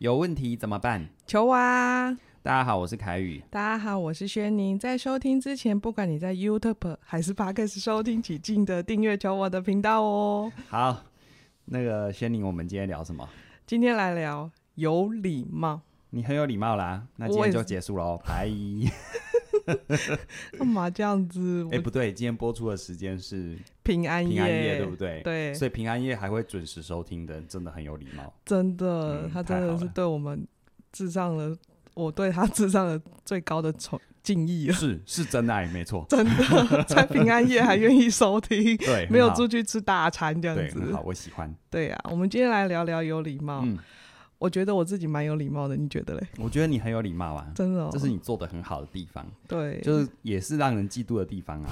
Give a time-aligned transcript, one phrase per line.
[0.00, 1.06] 有问题怎么办？
[1.26, 2.10] 求啊！
[2.42, 3.38] 大家好，我是凯宇。
[3.50, 4.78] 大家好，我是轩宁。
[4.78, 10.50] 在收听之前，不管你在 YouTube 还是 Podcast 收听，请记得订阅求我的频道哦。
[10.68, 11.04] 好，
[11.66, 13.28] 那个轩宁，我们今天聊什么？
[13.66, 15.82] 今天来聊有礼貌。
[16.08, 18.48] 你很有礼貌啦，那今天就结束喽，拜。
[20.56, 21.62] 干嘛这样子？
[21.72, 25.20] 哎、欸，不对，今天播出的时间是平安夜，平安夜对不对？
[25.22, 28.32] 对，所以平安夜还会准时收听的，真的很有礼貌。
[28.44, 30.46] 真的、嗯，他真的是对我们
[30.92, 31.56] 致上了，
[31.94, 34.74] 我对他致上了最高的崇敬意了。
[34.74, 36.04] 是是真爱，没错。
[36.10, 40.92] 真的在平安夜还愿意收听， 对，没有出去吃大餐这样子。
[40.92, 41.52] 好，我喜欢。
[41.70, 43.62] 对呀、啊，我们今天来聊聊有礼貌。
[43.64, 43.78] 嗯
[44.40, 46.26] 我觉得我自己蛮有礼貌的，你觉得嘞？
[46.38, 49.26] 我觉得你很有礼貌啊，真的、哦，这是你做的很好的地方。
[49.46, 51.68] 对，就是也是让人嫉妒的地方啊。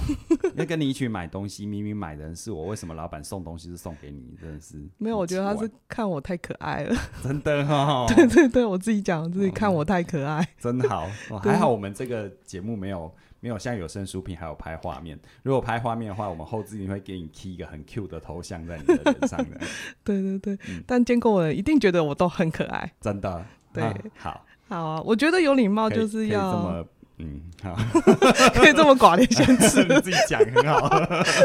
[0.54, 4.36] 那跟你一起买东西， 明明买的人是我，为什么老板送东西是送给你？
[4.38, 6.94] 真的是没有，我觉得他是看我太可爱了。
[7.24, 11.38] 真的哈、哦，对对对，我自己讲自己看我太可爱，嗯、真好、哦。
[11.38, 13.10] 还好我们这个节目没有。
[13.40, 19.60] 没有像有声书评还有拍画面，如果拍画面的话，我们后制会给你 key 一个很 cute 的头像在你的脸上的。
[20.02, 23.44] 对 对对，嗯、但见过我的人一定觉得我都很可爱，真的。
[23.72, 26.86] 对，啊好，好啊，我觉得有礼貌就是要这么，
[27.18, 27.76] 嗯，好，
[28.54, 30.88] 可以这么寡廉鲜耻，你 自己讲很好。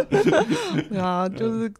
[0.09, 1.71] 对啊，就是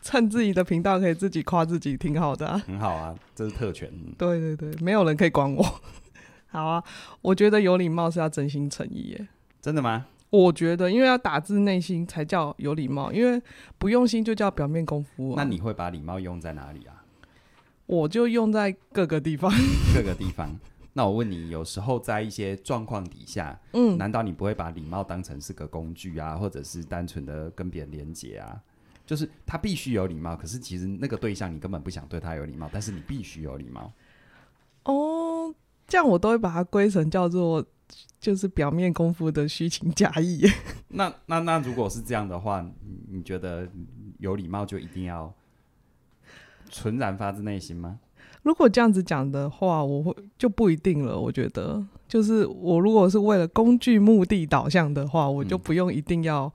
[0.00, 3.92] 趁自己的频道可以自己夸自己，挺好的、啊，很好啊，这是特权。
[4.16, 5.62] 对对对，没有人可以管我。
[6.46, 6.82] 好啊，
[7.22, 9.28] 我觉得有礼貌是要真心诚意耶。
[9.60, 10.06] 真的吗？
[10.30, 13.42] 我觉得，因为要打自内心才叫有礼貌，因为
[13.78, 15.34] 不用心就叫表面功夫、啊。
[15.36, 17.04] 那你会把礼貌用在哪里啊？
[17.86, 19.50] 我就用在各个地方。
[19.92, 20.56] 各个地方。
[20.92, 28.60] 那我问你，有时候在一些状况底下，嗯，难道你不会把礼貌当成是个工具啊，或者是单纯的跟别人连接啊？
[29.04, 33.92] 就是他必须有礼貌，可是其实那个对象你根本不想对他有礼貌，但是你必须有礼貌。
[34.84, 35.29] 哦，
[35.90, 37.62] 这样我都会把它归成叫做。
[38.20, 40.42] 就是表面功夫的虚情假意。
[40.88, 42.62] 那 那那，如果是这样的话，
[43.08, 43.66] 你觉得
[44.18, 45.32] 有礼貌就一定要
[46.68, 47.98] 纯然发自内心吗？
[48.42, 51.18] 如果这样子讲的话，我会就不一定了。
[51.18, 56.52] 我觉得，就是我如果是为了工具目的导向的话，我就不用一定要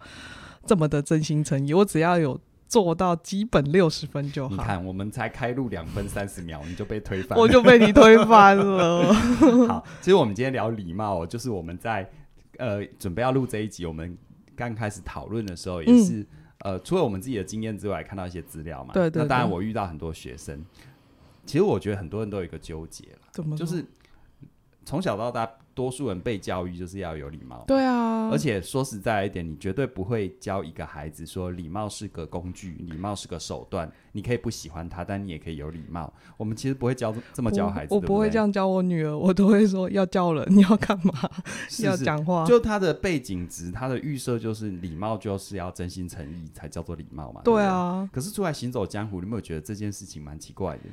[0.68, 2.40] 这么的真心诚意，我只要有。
[2.68, 4.56] 做到基本六十分就好。
[4.56, 9.14] 你看，我们才开录两分三十秒，你就被推翻，我就被你推翻了。
[9.68, 12.10] 好，其实我们今天聊礼貌，就是我们在
[12.58, 14.18] 呃准备要录这一集，我们
[14.56, 16.28] 刚开始讨论的时候，也是、嗯、
[16.60, 18.94] 呃除了我们自己的经验之外，看到一些资料嘛。
[18.94, 19.22] 对，对对。
[19.24, 20.66] 那当然，我遇到很多学生，
[21.46, 23.86] 其实我觉得很多人都有一个纠结了，怎么就是
[24.84, 25.50] 从小到大。
[25.76, 28.30] 多数人被教育就是要有礼貌，对啊。
[28.32, 33.92] 而且说实在一点，你绝对不会教一个孩子说礼貌是个工具，礼貌是个手段。
[34.14, 36.12] 你可以不喜欢他，但你也可以有礼貌。
[36.38, 41.14] 我们其实不会教这么教孩子，我不会这样教我女儿，我都会说要教人，你要干嘛？
[41.68, 42.46] 是是要讲话。
[42.46, 47.42] 就他的背景值，他的预设就是礼貌就是要真心诚意才叫做礼貌嘛。
[47.44, 48.10] 对啊。
[48.14, 50.84] 可是出来行走江湖，你有没有觉得这件事情蛮奇怪的？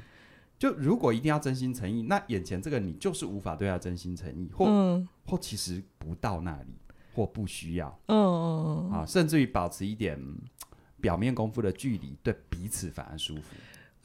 [0.62, 6.72] 就如果一定要真心诚意，那眼前这个你就是无法对他真心诚意，或、嗯、或其实不到那里，
[7.12, 10.16] 或不需要，嗯嗯啊，甚至于保持一点
[11.00, 13.42] 表面功夫的距离，对彼此反而舒服。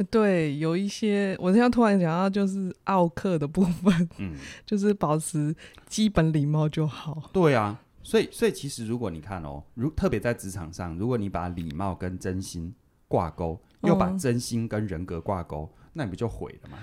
[0.10, 4.36] 对，有一些我现在突然想到，就是奥克的部分，嗯，
[4.66, 5.56] 就是保持
[5.88, 7.30] 基本礼貌就好。
[7.32, 12.74] 对啊，所以所以其实如果你看哦，如特别在职场上，如果你把礼貌跟真心
[13.08, 15.70] 挂钩，又把真心跟人格挂钩。
[15.72, 16.78] 嗯那你不就毁了吗？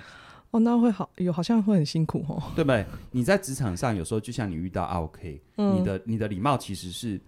[0.50, 2.84] 哦，那会好有好像会很辛苦哦，对不对？
[3.10, 7.20] 你在职场上有时候就像你遇到 OK，嗯，你的你的礼貌其实是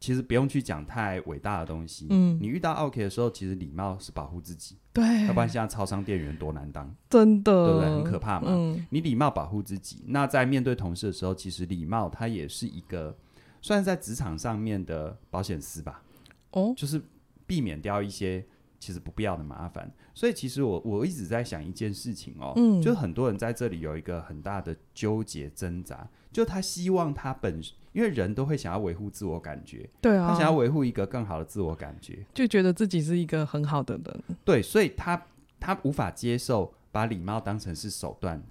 [0.00, 2.08] 其实不用去讲太伟大的东西。
[2.10, 7.88] 嗯，你遇到 OK 的时候，其实礼貌是保护自己，对，要不然现在超商店员多难当，真的，对不对？
[7.88, 8.48] 很可怕嘛。
[8.50, 13.16] 嗯，你礼貌保护自己，那在面对同事的时候，其实礼貌它也是一个
[13.62, 16.02] 算是在职场上面的保险丝吧。
[16.50, 17.00] 哦，就是
[17.46, 18.44] 避免掉一些。
[18.78, 27.60] 其实不必要的麻烦，所以其实我我一直在想一件事情哦，嗯，就是很多人在这里有一个很大的纠结挣扎，就他希望他本，
[27.92, 35.20] 因为人都会想要维护自我感觉，对啊，他想要维护一个更好的自我感觉，就觉得自己是一个很好的人，对，所以他
[35.58, 38.42] 他无法接受把礼貌当成是手段，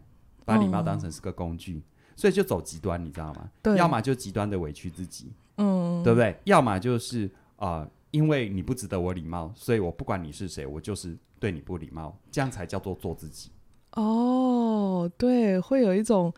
[0.43, 1.83] 把礼貌当成是个工具，哦，
[2.15, 3.49] 所以就走极端，你知道吗？
[3.61, 6.35] 对，要么就极端的委屈自己，嗯，对不对？
[6.45, 7.79] 要么就是啊。
[7.79, 13.51] 呃因为你不值得我礼貌，所以我不管你是谁，我就是对你不礼貌，这样才叫做做自己。
[13.91, 16.33] 哦，对，会有一种，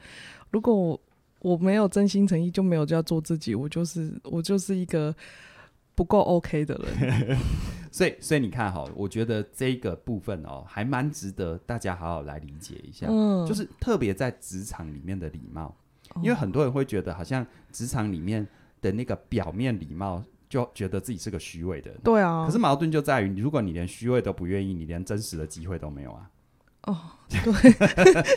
[0.49, 0.99] 如果我，
[1.41, 5.15] 我没有真心诚意，就没有叫做自己，我就是我就是一个
[5.93, 7.37] 不够 OK 的人。
[7.93, 13.05] 所以，所以你看哈，我觉得这个部分哦，还蛮值得大家好好来理解一下。
[13.07, 15.77] 嗯，就是特别在职场里面的礼貌，
[16.23, 18.47] 因为很多人会觉得好像职场里面
[18.81, 21.99] 的那个表面礼貌，就觉得自己是个虚伪的人。
[22.03, 22.45] 对啊。
[22.45, 26.29] 可是矛盾就在于，如果你连虚伪都不愿意，你连真实的机会都没有啊。
[26.83, 26.97] 哦，
[27.27, 27.41] 对，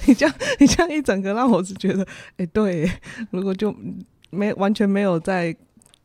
[0.06, 2.90] 你这样，你这样一整个让我是觉得，哎，对，
[3.30, 3.74] 如果就
[4.30, 5.56] 没完全没有在。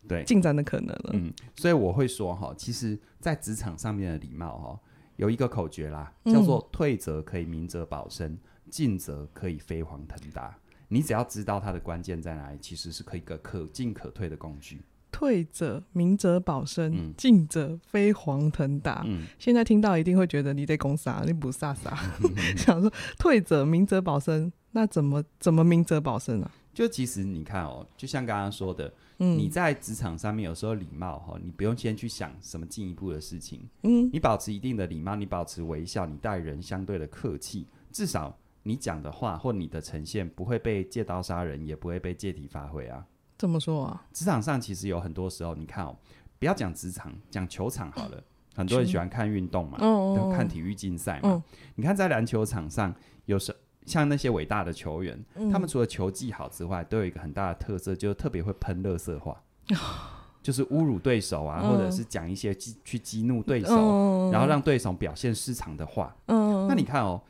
[0.07, 4.80] 对进展的可能了，嗯，所以我会说哈，其实，在职场上面的礼貌哈，
[5.16, 8.38] 有一个口诀啦，叫做“退则可以明哲保身，
[8.69, 10.56] 进则可以飞黄腾达”。
[10.90, 14.80] 你只要知道它的关键在哪里，其实是可以个可进可退的工具。
[15.16, 19.02] 退者明哲保身，进者飞黄腾达。
[19.06, 21.98] 嗯，现在听到一定会觉得你在攻杀，你不杀杀。
[22.58, 26.52] 想说退者明哲保身，那怎么怎么明哲保身啊？
[26.74, 28.94] 就其实你看哦，就像刚刚说的。
[29.20, 33.62] 嗯、你在职场上面有时候礼貌哈，你不用先去想什么进一步的事情。
[33.84, 43.06] 嗯，你保持一定的礼貌，你保持微笑，你待人相对的客气，至少你讲的话或你的呈现不会被借刀杀人，也不会被借题发挥啊。
[43.38, 44.06] 怎么说啊？
[44.14, 45.96] 职场上其实有很多时候，你看哦，
[46.40, 48.24] 不要讲职场，讲球场好了。
[48.56, 51.30] 很多人喜欢看运动嘛，哦、看体育竞赛嘛。
[51.30, 51.44] 哦、
[51.76, 52.94] 你看在篮球场上，
[53.26, 53.56] 有时。
[53.86, 59.40] 像那些伟大的球员，嗯、他们除了球技好之外，都有一个很大的特色，就是特别会喷垃圾话，
[59.70, 59.78] 哦、
[60.42, 66.18] 就是侮辱对手啊，嗯、或者是讲一些激去激怒对手，嗯、然后让对手表现失常的话。
[66.26, 67.22] 嗯、那你看哦，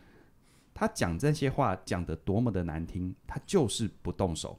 [0.73, 4.57] 他讲这些话讲得多么的难听，他就是不动手。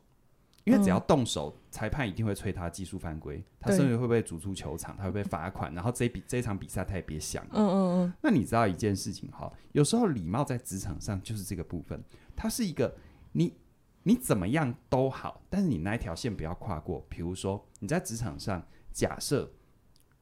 [0.66, 7.44] 因为只要动手，嗯、裁判一定会吹他技术犯规，他甚至会被逐出球场，他会被罚款，然后这比这场比赛他也别想。
[7.52, 8.12] 嗯嗯嗯。
[8.20, 9.48] 那你知道一件事情哈？
[9.70, 12.02] 有时候礼貌在职场上就是这个部分，
[12.34, 12.92] 它是一个
[13.30, 13.56] 你
[14.02, 17.06] 你怎么样都好，但是你那一条线不要跨过。
[17.08, 18.60] 比如说你在职场上，
[18.90, 19.48] 假设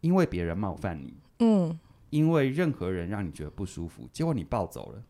[0.03, 1.81] 因为别人冒犯你，嗯，
[2.11, 5.03] 因为任何人让你觉得不舒服，结果你暴走了，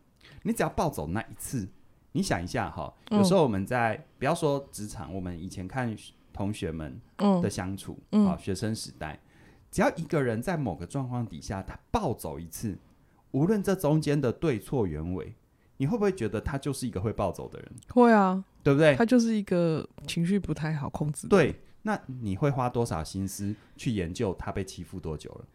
[0.43, 1.67] 你只要暴走那一次。
[2.15, 5.93] 你想一下哈，有时候我们在、嗯、不要说职场，我们以前看
[6.31, 6.97] 同学们
[7.41, 9.19] 的相处，啊、嗯，学生时代，
[9.69, 12.77] 只要一个人在某个状况底下他暴走一次，
[13.31, 15.35] 无论这中间的对错原委，
[15.75, 17.69] 你会不会觉得他就是一个会暴走的人？
[17.89, 18.95] 会啊，对不对？
[18.95, 21.29] 他就是一个情绪不太好控制的。
[21.29, 25.45] 对，那你会花多少心思去研究他被欺负多久了？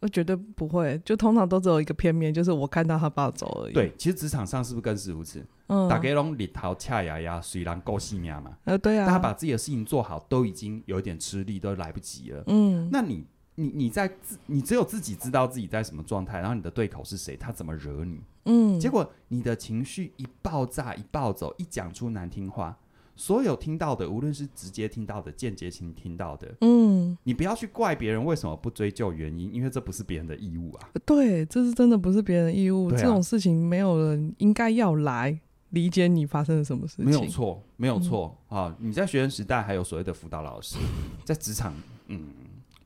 [0.00, 3.72] 我绝对不会，就通常都只有一个片面，就是我看到他暴走而已。
[3.72, 5.46] 对，其实职场上是不是更是如此？
[5.68, 8.58] 嗯，大家拢日头恰牙牙，虽然够细命嘛。
[8.64, 9.06] 呃，对啊。
[9.06, 12.42] 但他把自己的事情做好，都已经有点吃力，都来不及了。
[12.46, 13.24] 嗯，那你，
[13.54, 18.20] 你，你在自，你只有自己知道自己在什么状态，然后你的对口是谁，他怎么惹你？
[18.44, 22.76] 嗯，结果你的情绪一爆炸，一暴走，一讲出难听话。
[23.14, 30.88] 所有听到的，无论是直接听到的、间接性听到的，嗯，你不要去怪别人为什么不追究原因，因为这不是别人的义务啊。
[31.04, 32.86] 对，这是真的不是别人的义务。
[32.86, 35.36] 啊、这种事情没有人应该要来
[35.70, 37.04] 理解你发生了什么事情。
[37.04, 38.76] 没有错，没有错、嗯、啊！
[38.78, 40.76] 你在学生时代还有所谓的辅导老师，
[41.24, 41.74] 在职场，
[42.06, 42.28] 嗯，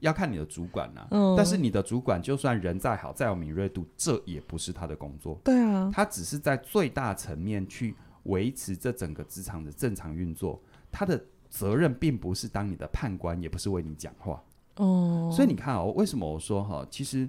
[0.01, 1.09] 要看你的主管呐、啊。
[1.11, 1.35] 嗯。
[1.37, 5.41] 但是你的主管就算人再好，再有敏锐度，这也不是他的工作。
[5.45, 5.91] 对啊。
[5.93, 7.95] 他只是在最大层面去。
[8.27, 10.63] 维持这整个职场的正常运作，
[10.93, 11.21] 他的
[11.51, 14.41] 责任并不是当你的判官，也不是为你讲话。
[14.77, 17.29] 哦，所以你看哦，为什么我说哈，其实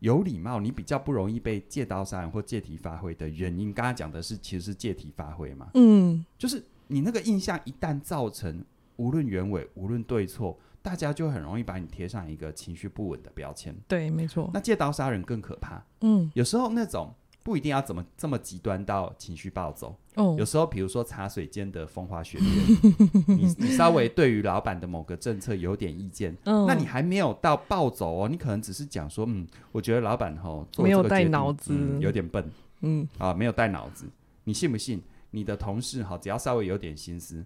[0.00, 5.70] 有礼貌，你比较不容易被借刀杀人或借题发挥的原因，刚刚讲的是其实是借题发挥嘛。
[5.74, 8.64] 嗯，就是你那个印象一旦造成，
[8.96, 13.74] 无论原委，无论对错，大家就很容易把你贴上一个情绪不稳的标签。
[13.88, 14.50] 对，没错。
[14.52, 15.84] 那借刀杀人更可怕。
[16.00, 17.14] 嗯，有时候那种。
[17.46, 19.96] 不一定要怎么这么极端到情绪暴走。
[20.16, 22.44] 哦，有时候比如说茶水间的风花雪月，
[23.32, 32.50] 你你稍微对于老板的某个政策有点意见，哦、那你还没有到暴走哦，你可能只是讲说，嗯，我觉得老板吼做这个决定，没有带脑子，嗯，有点笨，
[32.80, 33.08] 嗯。
[33.16, 34.06] 啊，没有带脑子，
[34.42, 35.00] 你信不信？
[35.30, 37.44] 你的同事哈，只要稍微有点心思，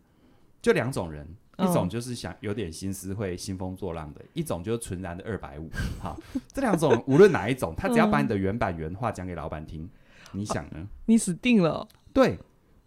[0.62, 1.26] 就两种人。
[1.59, 5.69] 一种就是想有点心思会兴风作浪的，一种就是纯然的二百五。
[6.00, 9.87] 好，这两种无论哪一种，他只要把你的原版原话讲给老板听，
[10.33, 10.88] 你想呢？
[11.05, 11.87] 你死定了。
[12.14, 12.38] 对，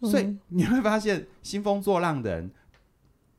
[0.02, 2.50] 所以你会发现兴风作浪的人，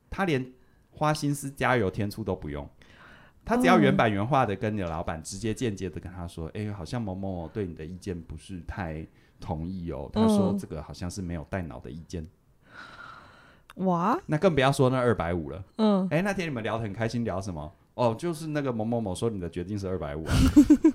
[0.09, 0.53] 他连
[0.93, 2.71] 花心思加油添醋都不用，
[3.45, 9.05] 他只要原版原话的跟你的老板直接间接的跟他说：“哎，好像某某某对你的意见不是太
[9.41, 12.25] 同意哦。”他说这个好像是没有带脑的意见。
[13.77, 15.65] 哇，那更不要说那二百五了。
[15.79, 17.73] 嗯，哎、欸，那天你们聊得很开心，聊什么？
[17.95, 20.25] 哦，就是那个某某某说你的决定是二百五，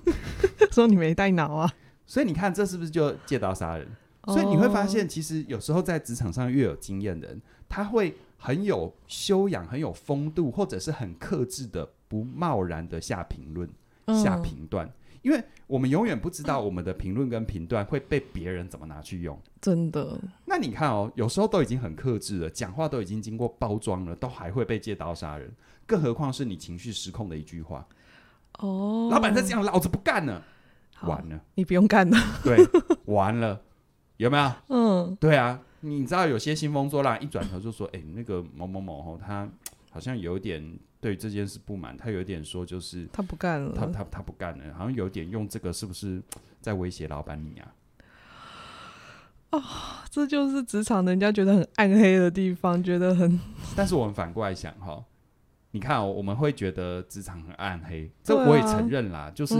[0.70, 1.72] 说你没带脑啊。
[2.06, 3.86] 所以你看，这是不是就借刀杀人？
[4.22, 13.68] 哦、所以你会发现，其实有时候在职场上越有经验的人，他会很有修养、很有风度，或者是很克制的，不贸然的下评论、
[14.22, 14.90] 下评断。
[15.22, 20.18] 嗯因为我们永远不知道我们的评论跟评断会被别人怎么拿去用，真的。
[20.46, 25.52] 那你看哦，有时候都已经很克制了，讲话都已经经过包装了，都还会被借刀杀人，
[25.84, 27.86] 更何况是你情绪失控的一句话。
[28.60, 30.42] 哦，老板在这样，老子不干了，
[31.02, 32.56] 完了，你不用干了，对，
[33.04, 33.60] 完了，
[34.16, 34.52] 有没有？
[34.68, 39.46] 嗯，对啊，你知道有些兴风作浪，一转头就说，哎，那个某某某吼，他
[39.90, 40.78] 好像有点。
[41.00, 46.22] 对这件事不满，他有点说就是他不干了，他他他不干了，好像有点用这个是不是
[46.60, 47.74] 在威胁老板你啊？
[49.52, 49.62] 哦，
[50.10, 53.40] 这就是职场人家觉得很暗黑的地方，觉得很。
[53.74, 55.02] 但是我们反过来想哈，
[55.70, 59.54] 你看哦，我们会觉得职场很暗黑，这我也承认啦，就是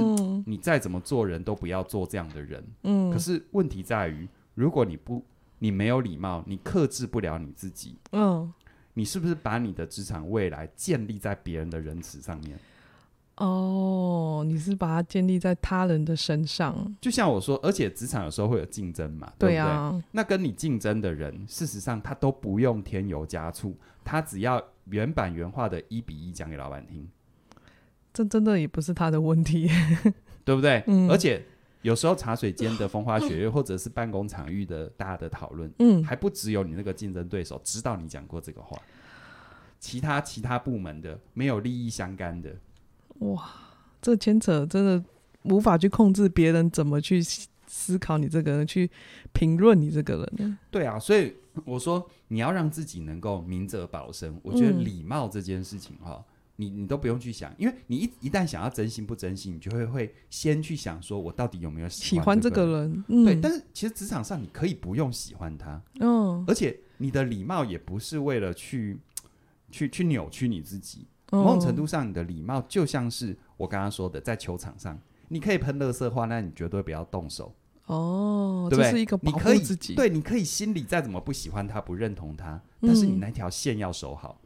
[0.46, 2.62] 你再怎么做人都不要做这样的人。
[2.82, 3.10] 嗯。
[3.10, 5.24] 可是问题在于，如果你不
[5.58, 7.96] 你没有礼貌，你克制不了你自己。
[8.12, 8.52] 嗯。
[8.94, 12.58] 你是不是把你的职场未来建立在别人的仁慈上面？
[13.36, 16.94] 哦，你是把它建立在他人的身上。
[17.00, 20.08] 就像我说，而且职场有时候会有竞争嘛，对啊，对不对？
[20.12, 27.08] 那跟你竞争的人，事实上他都不用添油加醋，他只要原版原话的一比一讲给老板听，
[28.12, 29.70] 这真的也不是他的问题，
[30.44, 30.82] 对不对？
[30.88, 31.42] 嗯，而且。
[31.82, 38.76] 有时候茶水间的风花雪月，或者是办公场域的大家的讨论，嗯，还不只有你那个竞争对手知道你讲过这个话，
[39.78, 42.54] 其他其他部门的没有利益相干的，
[43.20, 43.50] 哇，
[44.02, 45.02] 这牵扯真的
[45.44, 47.22] 无法去控制别人怎么去
[47.66, 48.90] 思考你这个人，去
[49.32, 50.58] 评论你这个人。
[50.70, 51.34] 对啊，所以
[51.64, 56.22] 我说你要让自己能够明哲保身，我觉得礼貌这件事情哈。
[56.60, 63.04] 你你都不用去想，因为你一一旦想要真心不真心，你就会会先去想说，我到底有没有喜欢，这个，人？
[63.08, 68.98] 嗯、对，但是其实职场上你可以不用喜欢他，嗯，而且你的礼貌也不是为了去
[69.70, 77.54] 去去扭曲你自己，某种程度上，你的礼貌就像是我刚刚说的，在球场上，你可以喷垃圾话，那你绝对不要动手。
[77.86, 78.90] 哦，对不对？
[78.90, 84.40] 这是一个保护自己，对，你可以心里再怎么不喜欢他、不认同他，但是你那条线要守好。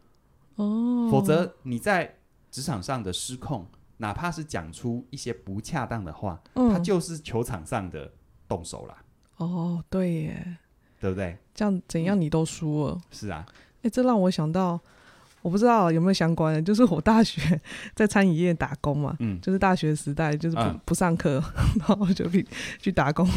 [0.56, 2.16] 哦，否则你在
[2.50, 8.12] 职场上的失控，哪怕是讲出一些不恰当的话，嗯，它就是球场上的
[8.46, 8.96] 动手了。
[9.37, 10.56] 哦，对耶，
[11.00, 11.37] 对不对？
[11.54, 12.92] 这样怎样你都输了。
[12.94, 13.44] 嗯，是啊，
[13.82, 14.80] 哎，这让我想到，
[15.42, 17.61] 我不知道有没有相关的，就是我大学
[17.94, 21.42] 在餐饮业打工嘛，嗯，就是大学时代就是不，嗯，不上课，
[21.87, 22.46] 然后就去
[22.78, 23.28] 去打工。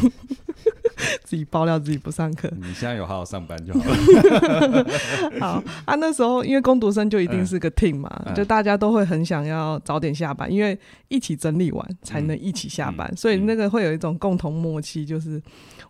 [1.24, 4.86] 自己爆料自己不上课，你现在有好好上班就好了。
[5.40, 10.78] 好啊，那时候因为工读生就一定是个 team 嘛，嗯、就大家都会很想要早点下班，因为
[11.08, 15.40] 一起整理完才能一起下班，嗯、所以那个会有一种共同默契，就是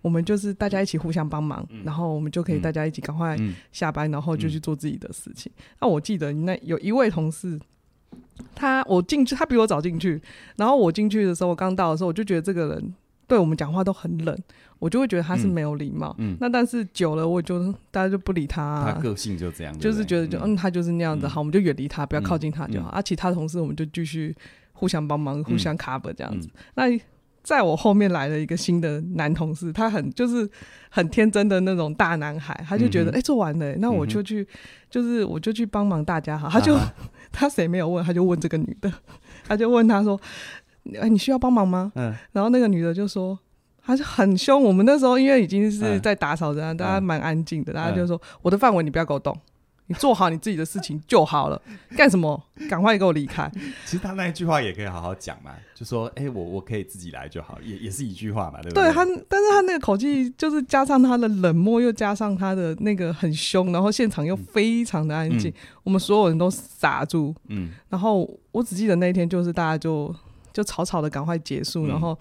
[0.02, 3.36] 我们就是大家一起互相帮忙，嗯、然后我们就可以大家一起赶快
[3.72, 5.50] 下班，然后就去做自己的事情。
[5.80, 7.58] 那、我记得那有一位同事，
[8.54, 10.20] 他我进去，他比我早进去，
[10.56, 12.94] 然后我进去的时候，我刚到的时候，我就觉得这个人
[13.28, 14.36] 对我们讲话都很冷。
[14.80, 22.88] 我就会觉得他是没有礼貌，嗯，那但是久了，我就大家就不理他，啊，他个性就这样，就是觉得就嗯，他就是那样子，好，我们就远离他，不要靠近他就好。
[22.90, 24.32] 啊其他同事我们就继续
[24.72, 26.48] 互相帮忙，互相 cover 这样子。
[26.76, 26.84] 那
[27.42, 30.48] 在我后面来了一个新的男同事，他很就是
[30.90, 34.46] 很天真的那种大男孩，他就觉得哎，做完了，那我就去，
[34.88, 36.48] 就是我就去帮忙大家好。
[36.48, 36.78] 他就
[37.32, 38.92] 他谁没有问，他就问这个女的，
[39.48, 40.20] 他就问他说，
[41.00, 41.92] 哎，你需要帮忙吗？
[41.96, 43.38] 嗯，然后那个女的就说。
[43.80, 49.34] 他就很凶，我们那时候因为已经是在打扫着，大家蛮安静的，大家就说：“我的范围你不要给我动，
[49.86, 51.58] 你做好你自己的事情就好了，
[51.96, 52.38] 干什么？
[52.68, 53.50] 赶快给我离开。
[53.86, 58.84] ”其实他那一句话也可以好好讲嘛，就说：“哎，我我可以自己来就好。”也也是一句话嘛，对不对？
[58.84, 65.50] 对他，但是他那个口气就是加上他的冷漠，又加上他的那个很凶，然后现场又非常的安静，
[65.82, 67.34] 我们所有人都傻住。
[67.46, 70.14] 嗯，然后我只记得那一天就是大家就
[70.58, 72.18] 就草草的赶快结束，然后。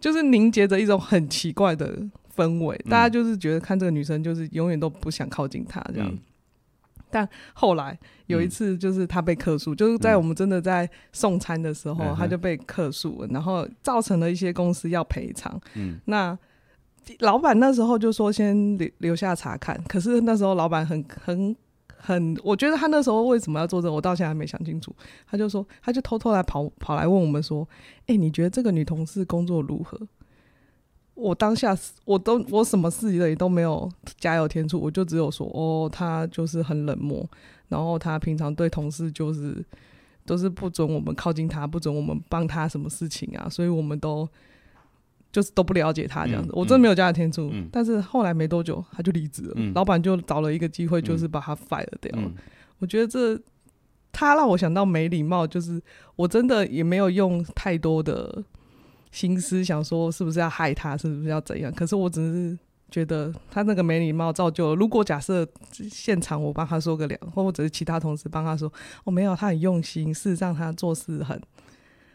[0.00, 1.98] 就是凝结着一种很奇怪的
[2.36, 6.06] 氛围，大家就是觉得看这个女生就是永远都不想靠近她这样。
[6.06, 6.18] 嗯、
[7.10, 15.58] 但后来有一次，就是她被客诉，嗯、就是在我们真的在送餐的时候，她、嗯、就被客诉了，然后造成了一些公司要赔偿。
[15.72, 16.36] 嗯，那
[17.20, 21.56] 老板那时候就说先留留下查看，可是那时候老板很很。
[22.06, 24.94] 很，我觉得他那时候为什么要做这，我到现在还没想清楚。
[25.26, 27.66] 他就说，他就偷偷来跑跑来问我们说
[28.06, 29.98] ：“哎、你觉得这个女同事工作如何？”
[31.14, 37.26] 我当下我都我什么事也都没有加油添醋，我就只有说：“哦，她就是很冷漠，
[37.68, 39.64] 然后她平常对同事就是
[40.26, 44.28] 都是不准我们靠近她，不准我们帮她什么事情啊，所以我们都。”
[45.34, 47.50] 就是都不了解他这样子，嗯、我真的没有加他天助。
[47.52, 52.28] 嗯、但是后来没多久，他就离职了，嗯、老板就找了一个机会，就是把他 fire 掉了。
[52.28, 52.34] 嗯、
[52.78, 53.36] 我觉得这
[54.12, 55.82] 他让我想到没礼貌，就是
[56.14, 58.44] 我真的也没有用太多的
[59.10, 61.72] 心思想说是不是要害他，是不是要怎样。
[61.72, 62.56] 可是我只是
[62.88, 64.76] 觉得他那个没礼貌造就了。
[64.76, 68.72] 如果假设现场我帮他说个两，或者是其他同事帮他说，
[69.02, 71.40] 我、哦、没有，他很用心，事实上他做事很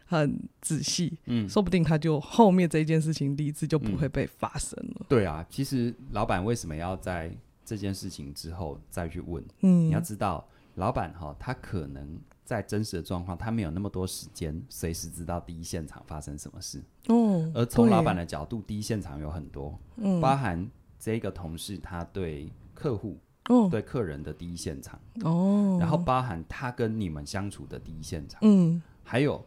[0.09, 4.95] 很仔细，嗯，说不定他就后面这件事情第一次就不会被发生了。
[5.01, 7.31] 嗯、对啊，其实老板为什么要在
[7.63, 9.43] 这件事情之后再去问？
[9.61, 10.43] 嗯，你要知道，
[10.75, 16.81] 老板哈，他可能在真实的状况，他没有那么多时间随时知道第一现场发生什么事。
[17.09, 23.15] 哦，而从老板的角度，第一现场有很多，嗯，包含这个同事他对客户、
[23.49, 29.45] 哦、对客人的第一现场，哦，然后包含他跟你们相处的第一现场，嗯，还有。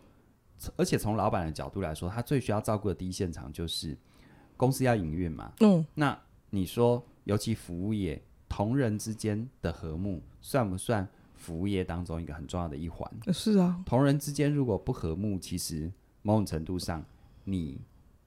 [0.77, 3.97] 而且从老板的角度来说，他最需要照顾的第一现场就是
[4.57, 5.53] 公司要营运嘛。
[5.61, 6.19] 嗯，那
[6.51, 13.11] 你说，尤其服务业同仁之间的和睦，算不算服务业当中一个很重要的一环？
[13.33, 15.91] 是啊，同仁之间如果不和睦，其实
[16.23, 17.05] 某种程度上，
[17.45, 17.81] 你、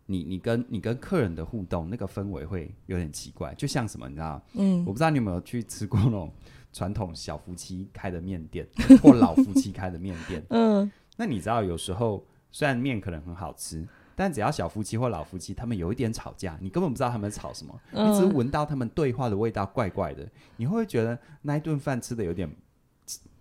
[0.07, 3.53] 你、你跟你跟客人的互动，那个氛围会有点奇怪。
[3.53, 4.41] 就像什么，你知道？
[4.53, 6.31] 嗯，我不知道你有没有去吃过那种
[6.73, 8.67] 传统小夫妻开的面店，
[9.01, 10.43] 或老夫妻开的面店。
[10.49, 10.91] 嗯。
[11.17, 22.49] 那你知道，有时候虽然面可能很好吃，但只要小夫妻或老夫妻他们有一点吵架，你根本不知道他们吵什么，嗯、你只闻到他们对话的味道怪怪的，你会不会觉得那一顿饭吃的有点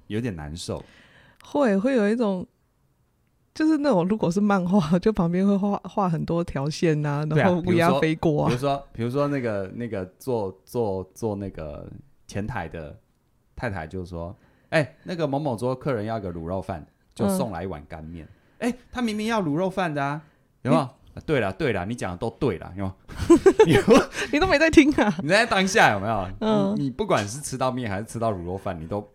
[0.06, 0.82] 有点难受？
[1.44, 2.46] 会会有一种，
[3.54, 8.48] 就是那种如果是漫画，就旁边会画画很多条线呐、啊，然后乌鸦飞过、啊。
[8.48, 11.90] 比如说，比如说那个那个做做做那个
[12.26, 12.98] 前台的
[13.54, 14.34] 太太就说
[14.70, 18.28] ：“哎、欸，那个某某桌客人要个卤肉饭。”就送来一碗干面，
[18.58, 20.20] 哎、他明明要卤肉饭的啊，
[20.62, 20.82] 有没有？
[21.16, 22.94] 嗯、对了对了，你讲的都对了，有没有？
[23.66, 23.76] 你，
[24.32, 25.16] 你都没在听啊？
[25.22, 26.28] 你在当下有没有？
[26.40, 29.08] 嗯，你，你不管是吃到面还是吃到卤肉饭，你都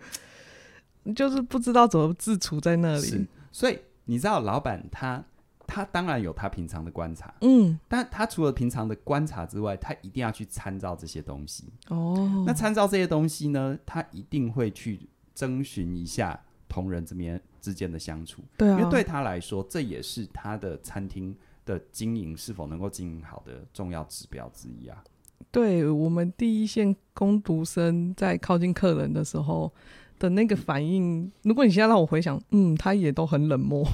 [1.14, 3.28] 就是不知道怎么自处在那里。
[3.52, 5.22] 所以你知道，老板他
[5.68, 11.66] 他当然有他平常的观察，嗯，但他除了平常的观察之外，他一定要去参照这些东西。
[11.90, 17.42] 哦，那参照这些东西呢，他一定会去征询一下同仁这边。
[17.62, 25.04] 之间的相处，对啊，因为对他来说，这也是他的餐厅的经营是否能够经营好的重要指标之一啊。
[25.52, 29.72] 对我们第一线工读生在靠近客人的时候
[30.18, 33.88] 的那个反应，嗯、如果你现在让我回想，嗯，他也都很冷漠。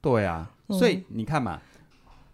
[0.00, 1.60] 对啊，所以你看嘛。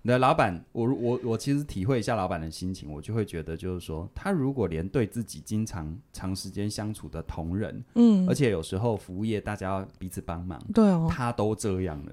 [0.05, 12.13] 嗯你的老板，我我我其实体会一下老板的心情，我就会觉得，就是说，他如果连对自己经常长时间相处的同仁，嗯，而且有时候服务业大家要彼此帮忙，对哦，他都这样了，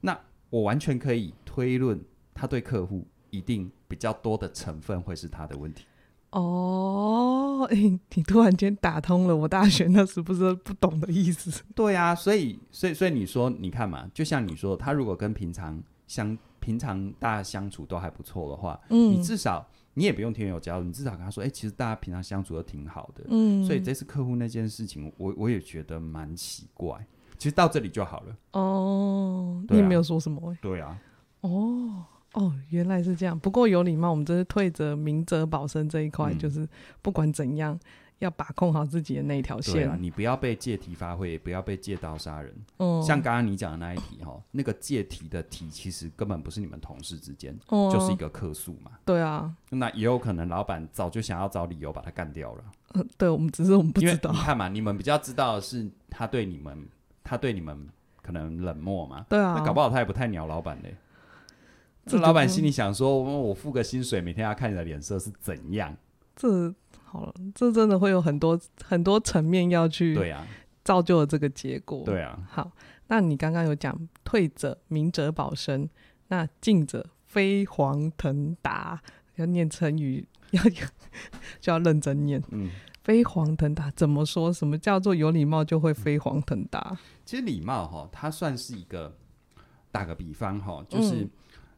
[0.00, 0.16] 那
[0.50, 2.00] 我完全可以推论，
[2.32, 5.84] 他对客户一定比较多的成分会是他的问题。
[6.30, 11.64] 哦，欸，你突然间打通了我大学那时不是不懂的意思。
[11.74, 27.04] 对啊，所以所以所以你说，你看嘛，就像你说，他如果跟平常相平常大家相处都还不错的话，嗯，你至少你也不用添油加醋，你至少跟他说，哎、欸，其实大家平常相处都挺好的，嗯，所以这次客户那件事情，我我也觉得蛮奇怪。
[27.36, 28.36] 其实到这里就好了。
[28.52, 30.58] 哦，啊、你也没有说什么、欸。
[30.62, 30.96] 对啊。
[31.40, 33.36] 哦哦，原来是这样。
[33.36, 36.66] 不过有礼貌，我们这是退则、明哲保身这一块，嗯、就是
[37.02, 37.76] 不管怎样。
[38.22, 39.74] 要把控好自己的那一条线。
[39.74, 42.54] 对啊，你不要被借题发挥，也不要被借刀杀人。
[42.78, 48.92] 嗯，像刚刚你讲的那一题哈，那个借题的题其实根本不是你们同事之间，哦、就是一个客诉嘛。
[49.04, 52.64] 对啊，那也有可能老板早就想要找理由把他干掉了。
[52.94, 54.30] 嗯，对，我们只是我们不知道。
[54.30, 56.86] 你看嘛，你们比较知道的是他对你们，
[57.24, 57.88] 他对你们
[58.22, 59.26] 可能冷漠嘛。
[59.28, 60.94] 对啊，那搞不好他也不太鸟老板嘞。
[62.06, 65.96] 这老板心里想说，我付个薪水，每天要看你的脸色是怎样？
[66.36, 66.72] 这。
[67.12, 70.46] 好了，这真的会有很多很多层面要去对啊，
[70.82, 72.02] 造就了这个结果。
[72.06, 72.72] 对啊，好，
[73.08, 75.86] 那你刚刚有讲退者明哲保身，
[76.28, 78.98] 那进者飞黄腾达，
[79.36, 80.62] 要念成语 要
[81.60, 82.42] 就要认真念。
[82.50, 82.70] 嗯，
[83.04, 84.50] 飞黄腾达怎么说？
[84.50, 86.80] 什么叫做有礼貌就会飞黄腾达？
[86.92, 86.96] 嗯，
[87.26, 89.14] 其实礼貌哈，它算是一个
[89.90, 91.30] 打个比方哈，就是、嗯、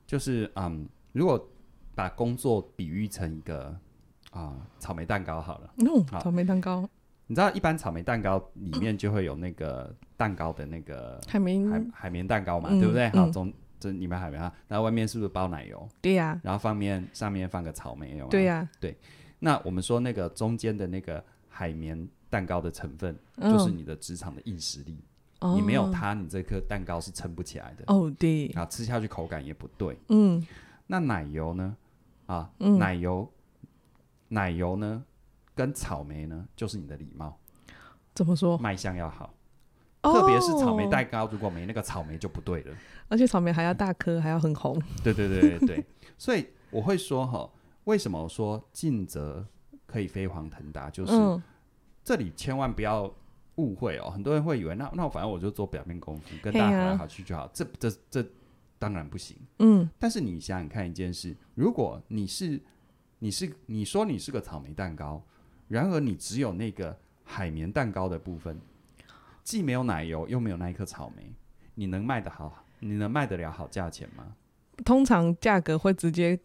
[0.06, 1.48] 就是嗯，如果
[1.92, 3.76] 把工作比喻成一个。
[4.34, 5.70] 啊，草莓蛋糕好了。
[5.78, 6.88] 嗯，草莓蛋糕，
[7.26, 13.08] 你知道一般草莓蛋糕里面就会有那个蛋糕的那个海绵海海绵蛋糕嘛，对不对？
[13.10, 15.88] 好，中这里面海绵啊，然后外面是不是包奶油？
[16.00, 16.38] 对呀。
[16.42, 18.30] 然后放面上面放个草莓，有吗？
[18.30, 18.68] 对呀。
[18.80, 18.96] 对，
[19.38, 24.98] 那我们说那个中间的那个海绵蛋糕的成分，就是你的职场的硬实力。
[25.54, 27.84] 你没有它，你这颗蛋糕是撑不起来的。
[27.86, 28.48] 哦，对。
[28.48, 29.96] 啊，吃下去口感也不对。
[30.08, 30.44] 嗯。
[30.86, 31.76] 那奶油呢？
[32.26, 33.30] 啊，奶油。
[34.34, 35.04] 奶油呢，
[35.54, 37.38] 跟草莓呢，就是你的礼貌。
[38.14, 38.58] 怎么说？
[38.58, 39.32] 卖相要好，
[40.02, 42.76] 特别是草莓蛋糕，如果没那个草莓就不对了。
[43.08, 44.80] 而且草莓还要大颗，还要很红。
[45.02, 45.84] 对对对对对，
[46.18, 47.48] 所以我会说哈，
[47.84, 49.46] 为什么我说尽责
[49.86, 50.90] 可以飞黄腾达？
[50.90, 51.42] 就是、嗯、
[52.02, 53.12] 这里千万不要
[53.56, 57.42] 误会哦，很多人会以为那那我反正我就做表面功夫，跟大家好来好去就好。
[57.42, 58.24] 啊、这这这
[58.78, 59.36] 当然不行。
[59.60, 62.60] 嗯，但是你想想看一件事，如果你是
[63.24, 65.24] 你是你说你是个草莓蛋糕，
[65.68, 68.60] 然而你只有那个海绵蛋糕的部分，
[69.42, 71.32] 既没有奶油又没有那一颗草莓，
[71.74, 72.66] 你能卖得好？
[72.80, 74.37] 你能卖得了好价钱吗？
[74.84, 76.38] 通常价格会直接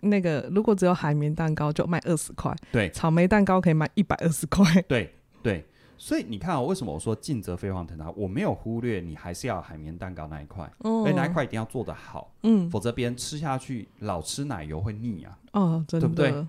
[0.00, 5.64] 那个，如果只有海绵蛋糕就卖二十块，对，草莓蛋糕可以卖一百二十块，对对。
[5.98, 8.10] 所以你看啊、哦，为什么我说尽责飞黄腾达？
[8.12, 16.46] 我没有忽略你还是要海绵蛋糕那一块，所以那一块一定要做得好，嗯，否则别人吃下去老吃奶油会腻啊，哦，真的，对不对？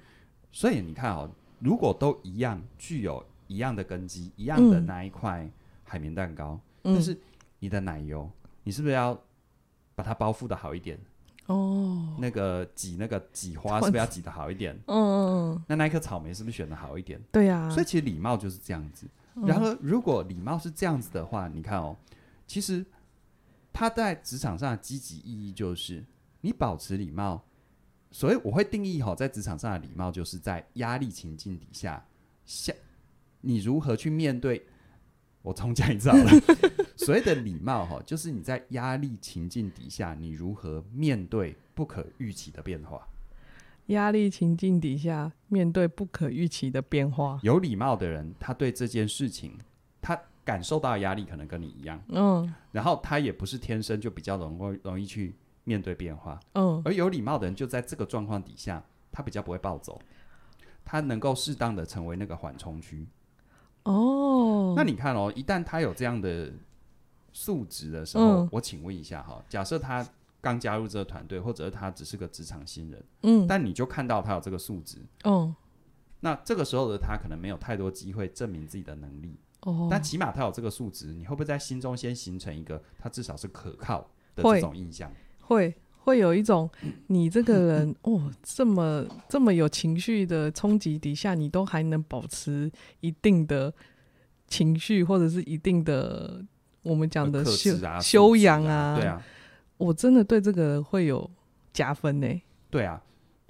[0.52, 5.50] 所以你看啊、哦，如果都一样，具有一样的根基，一样的那一块
[5.84, 7.18] 海绵蛋糕，嗯、但是
[7.60, 8.30] 你的奶油，
[8.64, 9.18] 你是不是要？
[9.96, 10.96] 把它包覆的好一点
[11.48, 14.76] 哦，那个挤那个挤花是不是要 挤的好一点？
[14.86, 15.64] 嗯嗯嗯。
[15.66, 17.20] 那那一颗草莓是不是选的好一点？
[17.32, 17.68] 对呀。
[17.68, 19.08] 所以其实礼貌就是这样子。
[19.46, 21.96] 然而，如果礼貌是这样子的话，你看哦，
[22.48, 22.86] 其实
[23.72, 26.06] 他在职场上的积极意义就是
[26.42, 27.44] 你保持礼貌。
[28.10, 32.04] 所以我会定义哈，在职场上的礼貌就是在压力情境底下，
[32.46, 32.74] 下
[33.42, 34.66] 你如何去面对。
[35.42, 36.32] 我重讲一次好了。
[36.96, 43.06] 所谓的礼貌哈，就是你在压力情境底下，你如何面对不可预期的变化？
[43.88, 49.58] 压力情境底下面对不可预期的变化，有礼貌的人，他对这件事情，
[50.02, 60.00] 他感受到的压力可能跟你一样，嗯，然后他也不是天生就比较容易容易去面对变化，嗯，而有礼貌的人就在这个状况底下，他比较不会暴走，
[60.86, 63.08] 他能够适当的成为那个缓冲区。
[63.84, 66.52] 哦，那你看哦，一旦他有这样的
[67.32, 70.06] 素质的时候，嗯、我请问一下哈，假设他
[70.48, 75.54] 刚加入这个团队，或者是他只是个职场新人，嗯，但你就看到他有这个素质，哦，
[76.22, 85.12] 那这个时候的他可能没有太多机会证明自己的能力，哦，但起码他有这个素质，你会不会在心中先形成一个他至少是可靠的这种印象？
[85.42, 86.70] 会会有一种
[87.08, 93.74] 你这个人哦，这么这么有情绪的冲击底下，你都还能保持一定的
[94.48, 96.44] 情绪，或者是一定的
[96.84, 99.22] 我们讲的修啊、修养啊，对啊，
[99.78, 101.30] 我真的对这个会有
[101.72, 102.42] 加分呢。
[102.70, 103.02] 对啊，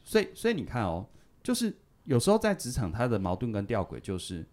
[0.04, 1.06] 所以所以你看哦，
[1.42, 4.46] 就是有时候在职场，他的矛盾跟吊诡就是，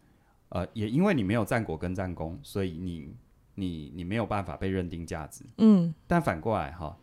[0.48, 3.14] 呃，也因为你没有战果跟战功，所以你
[3.54, 5.44] 你你没有办法被认定价值。
[5.58, 6.96] 嗯，但反过来哈。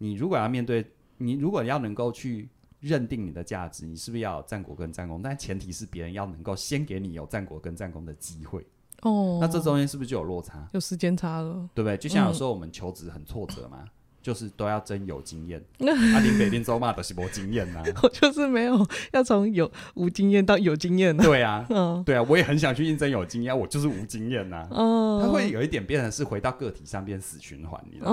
[0.00, 5.20] 你如果要面对，你如果要能够去认定你的价值，你是不是要有战果跟战功？
[5.20, 8.64] 但前提是别人要能够先给你有战果跟战功的机会。
[9.02, 10.66] 哦，那这中间是不是就有落差？
[10.72, 11.96] 有时间差了，对不对？
[11.96, 13.78] 就像有时候我们求职很挫折嘛。
[13.82, 13.88] 嗯
[14.20, 17.82] 就是都要真有经验， 阿丁北丁州嘛都是没经验呐。
[18.02, 21.16] 我就是没有要从有无经验到有经验。
[21.16, 24.68] 对啊， 嗯，对啊，我也很想去应征有经验，我就是无经验呐。
[24.70, 28.10] 嗯，他会有一点变成是回到个体上变死循环，你知道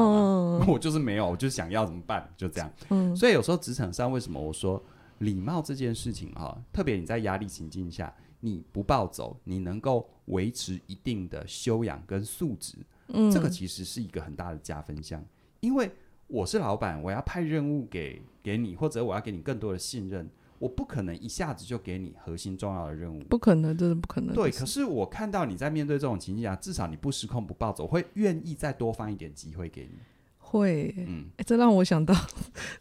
[0.60, 0.64] 吗？
[0.70, 2.26] 我就是没有，我就想要怎么办？
[2.38, 2.72] 就这样。
[2.92, 4.82] 嗯，所以有时候职场上为什么我说
[5.18, 8.14] 礼貌这件事情哈，特别你在压力情境下，
[8.46, 12.78] 你不暴走，你能够维持一定的修养跟素质，
[13.08, 15.24] 嗯，这个其实是一个很大的加分项。
[15.62, 15.92] 因为
[16.28, 20.30] 我是老板，我要派任务给给你，或者我要给你更多的信任，
[20.60, 24.36] 我不可能一下子就给你核心重要的任务，不可能，这是不可能。
[24.36, 29.98] 对，可是我看到你在面对这种情境下，至少你不失控不暴走，我会愿意再多放一点机会给你。
[30.38, 32.14] 会，嗯，欸，这让我想到，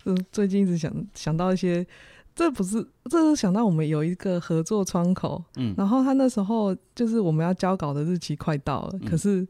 [0.05, 1.85] 嗯， 最近一直想想到一些，
[2.35, 9.47] 这不是，这是想到我们有一个合作窗口，嗯，然后他那时候就是我们要交稿的日期快到了，嗯，可是。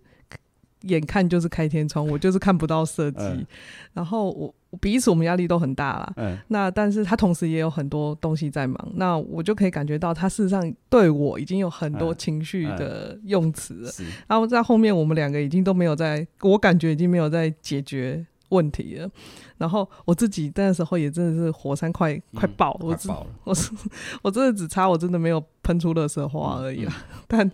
[0.89, 3.47] 眼看就是开天窗， 我就是看不到设计，嗯、
[3.95, 6.13] 然后我彼此我们压力都很大啦。
[6.17, 13.89] 嗯，那但是他同时也有很多东西在忙，那我就可以感觉到他事实上对我已经有很多情绪的用词了。
[13.99, 19.11] 嗯嗯、然后在后面我们两个已经都没有在，我感觉已经没有在解决问题了。
[19.59, 23.09] 然后我自己那时候也真的是火山快、嗯、快爆，我只
[23.45, 23.71] 我是
[24.23, 27.53] 我真的只差我真的没有喷出垃圾花而已啦，嗯嗯、 但。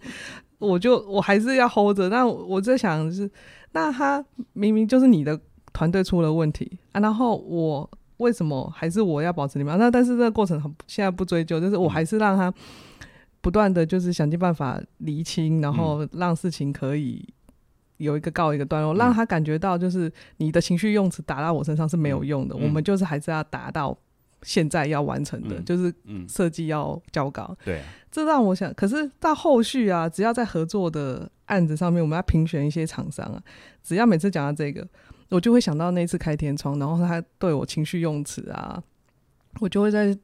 [0.61, 3.31] 我就我还是要 hold 着，那我在想的是，
[3.73, 4.23] 那他
[4.53, 5.41] 明明就是你的
[5.73, 9.79] 团队出了问题啊，然后我为什么还是我要保持礼貌？
[9.79, 12.53] 那但是这个过程很现在不追究，就是我还是让他
[13.41, 17.27] 不断的就是想尽办法厘清，然后让事情可以
[18.01, 23.97] 有一个告一个段落，让他感觉到就是你的情绪用词打到我身上是没有用的，我们就是还是要达到
[24.43, 25.95] 现在要完成的，嗯、就是
[26.27, 27.55] 设计要交稿。
[27.63, 33.43] 对、啊，这让我想，可是到后续啊，只要在合作的案子上面，我们要评选一些厂商啊，
[33.83, 34.87] 只要每次讲到这个，
[35.29, 38.83] 我就会想到那次开天窗，然后他对我情绪用词啊，
[39.61, 40.17] 我就会在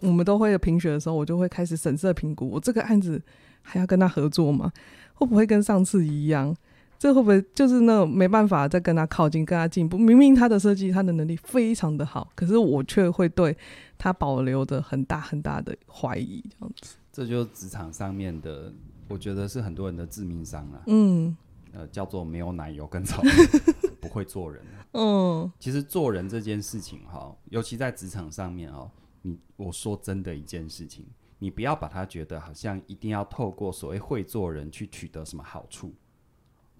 [0.00, 3.22] 我们都会评选的时候，我就会开始审慎评估，我这个案子
[3.60, 4.72] 还要跟他合作吗？
[5.14, 6.56] 会不会跟上次一样？
[7.02, 9.98] 这会不会就是那种没办法再跟他靠近、跟他进步？
[9.98, 13.58] 明明他的设计、他的能力非常的好，可是我却会对
[13.98, 16.94] 他保留着很大很大的怀疑，这样子。
[17.12, 18.72] 这就是职场上面的，
[19.08, 20.80] 我觉得是很多人的致命伤啊。
[20.86, 21.36] 嗯，
[21.72, 23.30] 呃，叫做没有奶油跟草莓，
[24.00, 24.62] 不会做人。
[24.92, 28.88] 嗯，其实做人这件事情哈，尤其在职场上面哦，
[29.22, 31.04] 你我说真的一件事情，
[31.40, 35.92] 你不要把它觉得好像一定要透过所谓会做人去取得什么好处。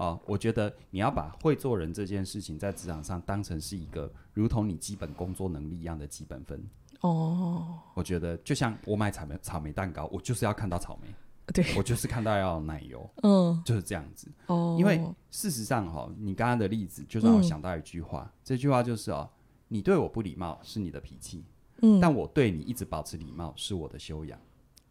[0.03, 6.61] 哦，我觉得你要把会做人这件事情在职场上当成是一个如同你基本工作能力一样的基本分。
[7.03, 11.09] 哦，我觉得就像我买草莓草莓蛋糕，我就是要看到草莓，
[11.53, 14.29] 对，我就是看到要奶油，嗯，就是这样子。
[14.47, 19.31] 哦，因为事实上哈、哦，你刚刚的例子就让我想到一句话，嗯、这句话就是哦，
[19.69, 21.45] 你对我不礼貌是你的脾气，
[21.83, 24.37] 嗯，但我对你一直保持礼貌是我的修养。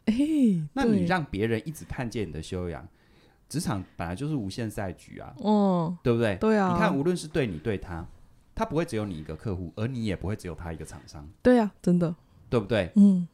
[0.05, 0.15] 哎，
[0.73, 2.87] 那你让别人一直看见你的修养。
[3.51, 6.37] 职场本来就是无限赛局啊，哦，对不对？
[6.37, 8.07] 对啊，你看，无论是对你对他，
[8.55, 11.27] 他不会只有你一个客户，而你也不会只有他一个厂商。
[11.43, 12.15] 对啊，真的，
[12.49, 12.89] 对不对？
[12.95, 13.27] 嗯，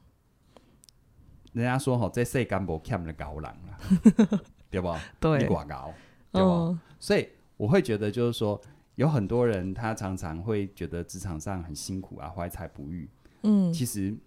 [1.54, 3.78] 人家说吼，这世间无欠的高人啊，
[4.72, 4.92] 对不？
[5.20, 5.94] 对，你寡高，
[6.32, 6.50] 对不？
[6.50, 8.60] 嗯、所以我会觉得，就是说，
[8.96, 13.08] 有很多人他常常会觉得职场上很辛苦啊，怀才不遇。
[13.44, 14.18] 嗯，其实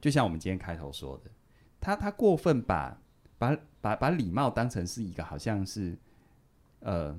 [0.00, 1.30] 就像我们今天开头说的，
[1.80, 2.96] 他他过分把。
[3.42, 5.98] 把把把礼貌当成是一个好像是，
[6.78, 7.18] 呃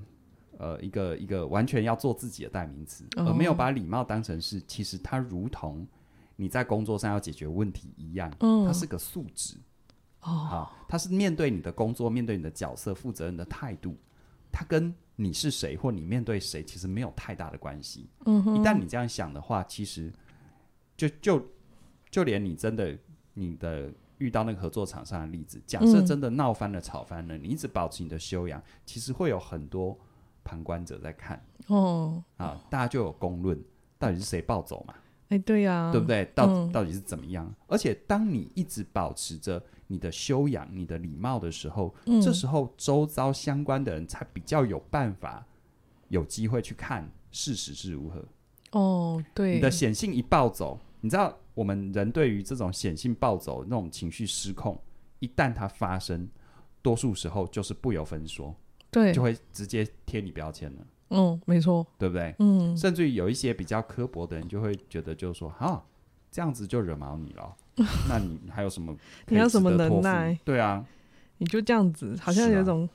[0.58, 5.86] 呃一个一个完全要做自己的代名词，哦、而没有把礼貌当成是其实它如同
[6.38, 9.58] 你在工作上要解决问题一样，嗯、它是个素质。
[10.22, 13.98] 哦，好，它是面对你的工作，面对你的角色负责任的态度，
[14.50, 18.10] 它跟你是谁或你面对谁其实没有太大的关系。
[18.26, 20.14] 嗯哼，一旦你这样想的话，其实
[20.96, 21.46] 就就
[22.10, 22.98] 就连你真的
[23.34, 23.92] 你的。
[24.18, 29.98] 遇到那个合作厂商的例子，假设真的闹翻了、吵翻了，嗯、你一直保持你的修养，其实会有很多
[30.44, 31.44] 旁观者在看。
[31.68, 33.60] 哦，啊，大家就有公论，
[33.98, 34.94] 到底是谁暴走嘛？
[35.30, 36.26] 哎，对呀、啊，对不对？
[36.36, 37.52] 到、嗯、到底是怎么样？
[37.68, 45.44] 而且，当你一直保持着你的修养、你的礼貌的时候，嗯、这时候周遭相关的人才比较有办法、
[46.10, 48.24] 有机会去看事实是如何。
[48.80, 51.38] 哦，对，你的显性一暴走，你知道。
[51.56, 54.76] 我们人对于这种显性暴走、那种情绪失控，
[55.20, 56.28] 一旦它发生，
[56.82, 58.56] 多数时候就是不由分说，
[58.90, 60.80] 对，就会直接贴你标签了。
[61.12, 62.34] 嗯，没错，对不对？
[62.40, 65.86] 嗯，甚至于有一些比较刻薄的人，就会觉得就是说，哈，
[66.32, 67.56] 这样子就惹毛你了，
[68.10, 68.98] 那你还有什么？
[69.30, 70.36] 你有什么能耐？
[70.44, 70.84] 对啊，
[71.38, 72.90] 你就这样子，好像有一种，啊、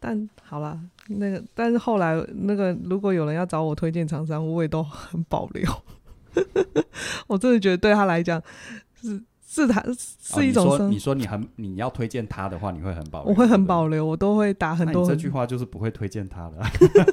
[0.00, 5.62] 但好啦，那个，但是后来那个，如果有人要找我推荐厂商，我也都很保留。
[7.26, 8.42] 我真的觉得对他来讲
[9.00, 9.80] 是是他
[10.20, 10.78] 是一种、哦。
[10.78, 13.30] 你说你说你很你要推荐他的话，你会很保留。
[13.30, 15.06] 我会很保留，我都会打很多。
[15.06, 16.58] 这句话就是不会推荐他的。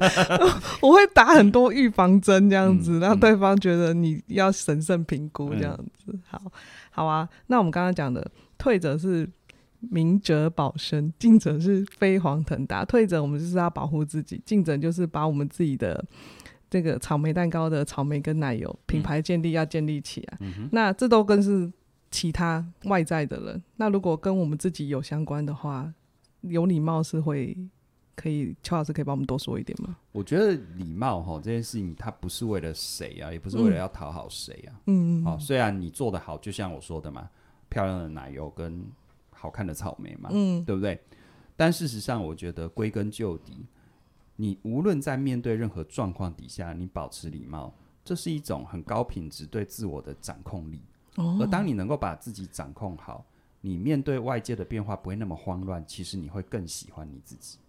[0.81, 6.05] 我会打很多预防针，这样子，嗯、让对方觉得你要审慎评估，这样子。
[6.07, 6.41] 嗯、好，
[6.89, 7.29] 好啊。
[7.47, 8.25] 那我们刚刚讲的，
[8.57, 9.29] 退者是
[9.79, 12.83] 明哲保身，进者是飞黄腾达。
[12.83, 16.03] 退者我们就是要保护自己，进者就是把我们自己的。
[16.71, 21.69] 这个草莓蛋糕的草莓跟奶油品牌建立要建立起来，嗯、那这都跟是
[22.09, 23.61] 其他外在的人。
[23.75, 25.93] 那如果跟我们自己有相关的话，
[26.39, 27.57] 有礼貌是会
[28.15, 29.97] 可以，邱老师可以帮我们多说一点吗？
[30.13, 34.71] 我觉得礼貌哈这件事情，它不是为了谁啊，也不是为了要讨好谁啊。
[34.87, 35.25] 嗯嗯。
[35.25, 37.29] 好、哦，虽然你做的好，就像我说的嘛，
[37.67, 38.81] 漂亮的奶油跟
[39.29, 40.97] 好看的草莓嘛，嗯，对不对？
[41.57, 43.65] 但事实上，我觉得归根究底。
[44.41, 47.71] 你无论在面对任何状况底下，你保持礼貌，
[48.03, 50.81] 这是一种很高品质对自我的掌控力。
[51.17, 53.23] 哦，而当你能够把自己掌控好，
[53.61, 57.59] 你面对外界的变化不会那么慌乱，其实你会更喜欢你自己，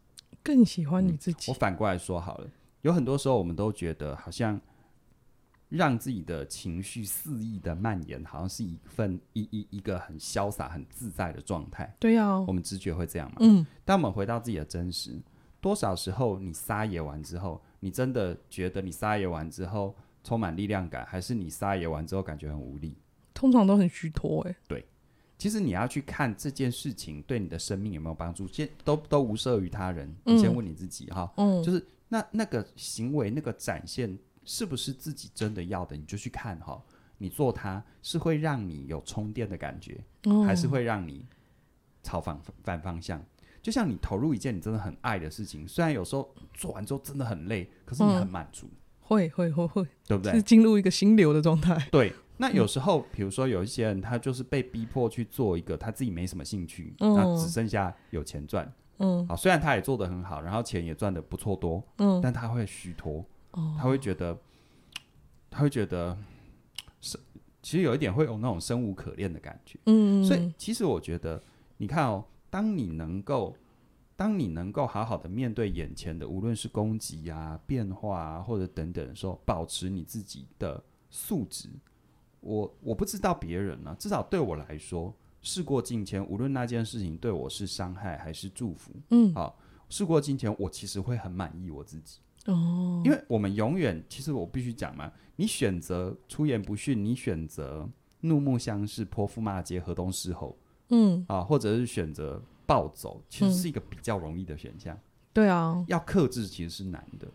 [0.42, 1.50] 更喜欢你自己。
[1.50, 2.48] 嗯，我反过来说好了，
[2.80, 4.58] 有很多时候我们都觉得好像
[5.68, 11.94] 让自己的情绪肆意的蔓延，好像是一份一一一个很潇洒、很自在的状态。
[12.00, 13.36] 对呀，我们直觉会这样嘛？
[13.40, 15.20] 嗯，当我们回到自己的真实。
[15.62, 19.94] 多少时候你撒野完之后，你真的觉得你撒野完之后
[20.24, 22.96] 充满力量感，还是你撒野完之后感觉很无力？
[23.32, 24.56] 通常都很虚脱诶。
[24.66, 24.84] 对，
[25.38, 30.12] 其实你要去看这件事情对你的生命有没有帮助，先都都无涉于他人。
[30.24, 35.96] 你先问你自己哈，嗯，就是那那个行为那个展现是不是自己真的要的？
[35.96, 36.82] 你就去看哈，
[37.18, 41.24] 你做它是会让你有充电的感觉，哦、还是会让你
[42.02, 43.24] 朝反反方向？
[43.62, 50.32] 就像你投入一件你真的很爱的事情，虽然有时候做完之后真的很累，可是你很满足，嗯、会会会会，对不对？
[50.32, 51.88] 是进入一个心流的状态。
[51.92, 58.70] 对， 那有时候比如说有一些人，他就是被逼迫去做一个他自己没什么兴趣，嗯、那只剩下有钱赚。
[58.98, 64.36] 嗯，好，虽然他也做得很好，然后钱也赚得不错多，嗯，但他会虚脱，哦，他会觉得，
[65.50, 66.16] 他会觉得
[67.00, 67.18] 是，
[67.62, 71.42] 其实有一点会有那种生无可恋的感觉，嗯，所以其实我觉得，
[71.78, 73.56] 你看哦，当你能够，
[74.14, 81.70] 当你能够好好的面对眼前的，无论是攻击啊、变化啊，或者等等的时候，保持你自己的素质，
[82.40, 85.14] 我我不知道别人呢、啊，至少对我来说。
[85.40, 92.20] 事过境迁，无论那件事情对我是伤害还是祝福，嗯，好，事过境迁，我其实会很满意我自己。
[92.46, 100.56] 哦，因为我们永远，其实我必须讲嘛，你选择出言不逊，你选择怒目相视、泼妇骂街、河东狮吼，
[100.92, 104.96] 嗯，啊，或者是选择暴走，其实是一个比较容易的选项。
[105.32, 107.26] 对啊，要克制其实是难的。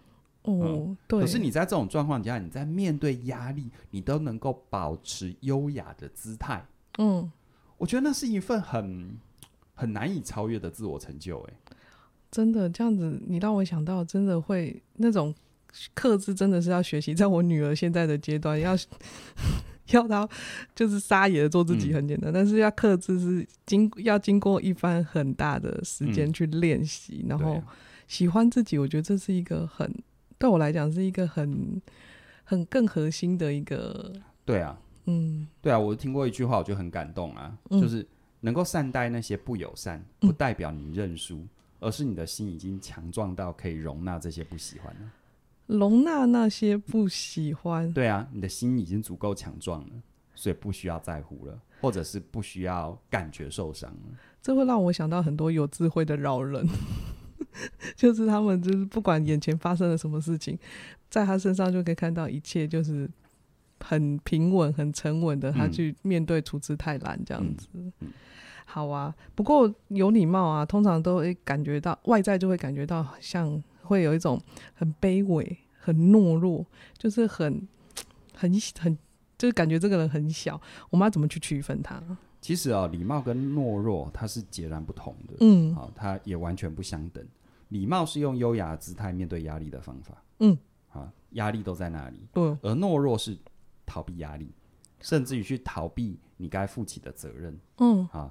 [0.43, 1.19] 哦，嗯、对。
[1.19, 6.65] 可是你在这种状况下，你在面对压力，你都能够保持优雅的姿态，
[6.99, 7.29] 嗯。
[7.77, 9.15] 我觉得那是一份很
[9.75, 11.53] 很难以超越的自我成就，哎，
[12.31, 15.33] 真的这样子，你让我想到，真的会那种
[15.93, 17.13] 克制，真的是要学习。
[17.13, 18.75] 在我女儿现在的阶段，要
[19.91, 20.29] 要到
[20.75, 27.61] 就是撒野的做自己很简单，嗯、但是要克制是经要经过一番很大的时间去练习，嗯、然后
[28.07, 28.77] 喜欢自己。
[28.77, 29.91] 我觉得这是一个很
[30.37, 31.81] 对我来讲是一个很
[32.43, 34.13] 很更核心的一个，
[34.45, 34.77] 对啊。
[35.09, 38.05] 嗯，对啊，我听过一句话，我就很感动啊，嗯、就是
[38.41, 45.11] 能够善待那些不友善，不代表你认输，嗯、而是你的心已经强壮到可以容纳这些不喜欢了。
[45.67, 49.89] 容纳那些不喜欢，对啊，你的心已经足够强壮了，
[50.33, 54.17] 所以不需要在乎了，或者是不需要感觉受伤了。
[54.41, 56.67] 这会让我想到很多有智慧的老人，
[57.95, 60.57] 就是他们就是不管眼前发生了什么事情，
[61.09, 63.09] 在他身上就可以看到一切就是。
[63.79, 67.67] 很平稳、很沉稳的，他去面对处之泰然这样子。
[67.73, 68.07] 嗯嗯、
[68.65, 69.13] 好啊。
[69.35, 74.39] 不过有礼貌啊，通常都会感觉到外在就会感觉到像会有一种
[74.75, 76.65] 很卑微、很懦弱，
[76.97, 77.67] 就是很、
[78.35, 78.97] 很、很，
[79.37, 80.61] 就是感觉这个人很小。
[80.89, 82.03] 我们要怎么去区分他？
[82.41, 85.35] 其实啊，礼貌跟懦弱它是截然不同的。
[85.39, 87.25] 嗯，好，它也完全不相等。
[87.69, 90.21] 礼貌是用优雅的姿态面对压力的方法。
[90.39, 90.57] 嗯，
[90.91, 92.27] 啊，压力都在那里。
[92.33, 93.37] 对，而懦弱是。
[93.89, 94.51] 逃避压力，
[94.99, 97.57] 甚至于去逃避你该负起的责任。
[97.77, 98.29] 嗯，啊，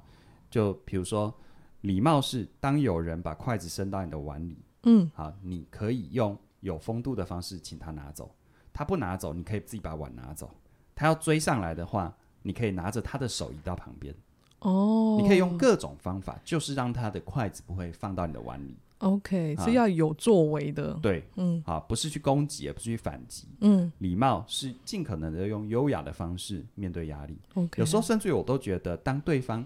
[0.51, 1.35] 就比如说，
[1.81, 8.35] 礼貌是当有人把筷子伸到你的碗里，嗯，好，你可以用有风度的方式请他拿走。
[8.72, 10.51] 他不拿走，你可以自己把碗拿走。
[10.94, 14.14] 他要追上来的话，你可以拿着他的手移到旁边。
[14.61, 18.75] 哦，你可以用各种方法，就是让他的筷子不会放到你的碗里。
[18.99, 27.38] OK，是要有作为的，啊、对，嗯，啊，不是去攻击，也不是去反击，嗯，礼貌是尽可能的用优雅的方式面对压力。
[27.55, 29.62] OK，有时候甚至于我都觉得，当对方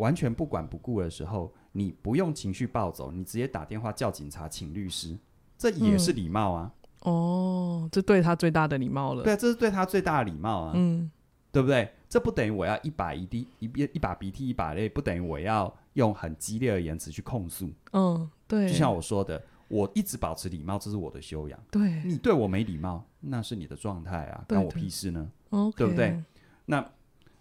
[0.00, 5.16] 完全不管不顾的时候，你不用情绪暴走，你直接打电话叫警察，请律师，
[5.56, 6.72] 这也是礼貌啊。
[7.02, 9.22] 嗯、哦，这对他最大的礼貌了。
[9.22, 10.72] 对，这是对他最大的礼貌啊。
[10.74, 11.10] 嗯，
[11.52, 11.92] 对不对？
[12.08, 15.72] 这不等于我要一把一滴一一把鼻涕一把泪，不等于我要。
[15.94, 21.60] 用很激烈的言辞去控诉，嗯，对，就像我说的，我一直保持礼貌，这是我的修养。
[21.68, 25.28] 对，你对我没礼貌，那是你的状态啊，关我屁事呢？
[25.50, 26.22] 对，对不对？
[26.66, 26.88] 那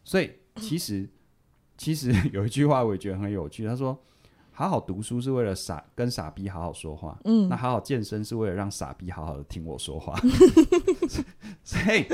[0.03, 1.07] 所以其实
[1.79, 3.97] 其实 有一句话我也觉得很有趣，他说
[4.51, 10.13] ：“好好读书是为了傻跟傻逼好好说话，嗯，那好好健身是为了让傻逼好好的听我说话。
[11.63, 12.05] ”所以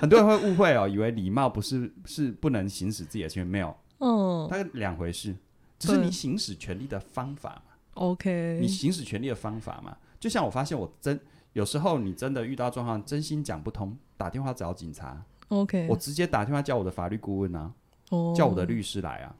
[0.00, 5.36] 很多人会误会哦，以为礼貌不是是不能行使自己的权利，没有，嗯，它两回事。
[5.78, 9.96] 只是你行使权利的方法嘛？OK，你行使权利的方法嘛？
[10.18, 11.18] 就像我发现，我真
[11.54, 15.22] 有时候你真的遇到状况，真心讲不通，打电话找警察。
[15.48, 17.72] OK，我直接打电话叫我的法律顾问啊
[18.10, 18.36] ，oh.
[18.36, 19.34] 叫我的律师来啊。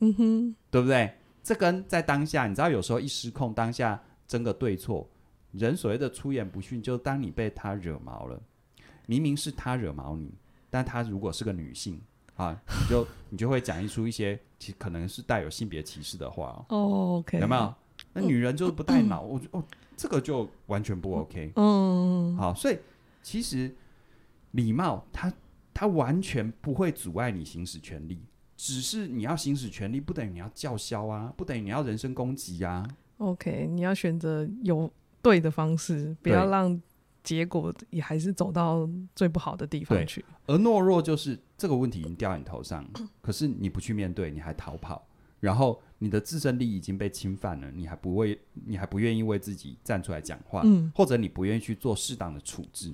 [0.00, 1.14] 嗯哼，对不对？
[1.42, 5.08] 这跟在当下，你知道，有时候一失控，当下争个对错，
[5.52, 8.42] 人所谓的出言不逊，就当你被他惹毛了，
[9.06, 10.34] 明明是他惹毛你，
[10.68, 12.00] 但他如果是个女性。
[12.36, 16.66] 啊，你就 你就会讲一出一些其可能是带有性别歧视的话哦。
[16.68, 17.74] 哦、oh,，OK，有没有？
[18.12, 19.64] 那女人就是不带脑，我、嗯、哦，
[19.96, 21.50] 这个就完全不 OK。
[21.56, 22.78] 嗯，好，所以
[23.22, 23.74] 其实
[24.50, 25.32] 礼貌它
[25.78, 28.18] 它完全不会阻碍你行使权利，
[28.56, 32.88] 只是你要行使权利，不等于你要叫嚣啊，不等于你要人身攻击啊。
[33.18, 36.80] OK，你要选择有对的方式，不要让
[37.22, 40.24] 结果也还是走到最不好的地方去。
[40.46, 42.82] 而懦弱就是这个问题已经掉在你头上，
[43.20, 45.06] 可是你不去面对，你还逃跑，
[45.40, 52.90] 然后你的自身利益已经被侵犯了，你还不为，你还不愿意为自己站出来讲话，嗯，或者你不愿意去做适当的处置。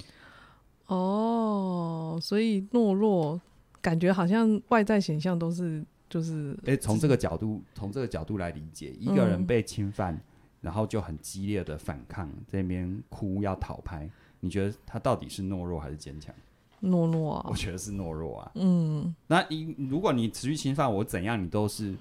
[0.87, 3.41] 哦，所以懦弱
[3.81, 10.15] 感觉好像外在形象都是就是，诶，从这个角度，从这个角度来理解，一个人被侵犯。
[10.15, 10.21] 嗯
[10.63, 14.09] 然后就很激烈的反抗，这边哭要讨拍，
[14.39, 16.33] 你觉得他到底是懦弱还是坚强？
[16.81, 18.53] 懦弱啊，我觉得是懦弱啊。
[18.55, 21.93] 嗯，那你如果你持续侵犯我，怎样你都是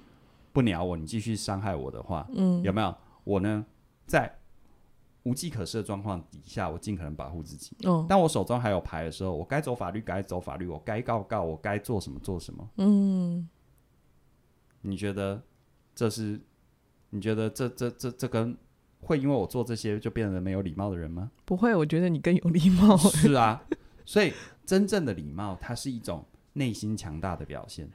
[0.52, 2.94] 不鸟我，你继续伤害我的话，嗯，有没有？
[3.24, 3.66] 我呢，
[4.06, 4.32] 在
[5.24, 7.76] 无计可施的状况底下，我尽可能保护自己。
[7.84, 12.68] 哦，当我手中还有牌的时候，我该走法律该走法律，我该告告，我该做什么做什么。
[12.76, 13.48] 嗯，
[14.80, 15.42] 你觉得
[15.94, 16.40] 这是？
[17.14, 18.56] 你觉得这这这这跟
[19.02, 21.30] 会因为我做这些就变得没有礼貌的人吗？
[21.44, 22.96] 不会，我觉得你更有礼貌。
[22.96, 23.62] 是啊，
[24.06, 24.32] 所以
[24.64, 27.86] 真正的礼貌，它是一种内心强大的表现。